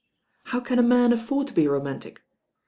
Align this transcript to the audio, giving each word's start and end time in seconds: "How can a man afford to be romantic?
"How 0.45 0.59
can 0.59 0.79
a 0.79 0.81
man 0.81 1.13
afford 1.13 1.45
to 1.49 1.53
be 1.53 1.67
romantic? 1.67 2.23